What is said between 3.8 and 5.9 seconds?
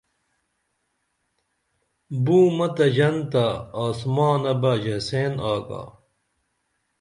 آسمانہ بہ ژنسین آگا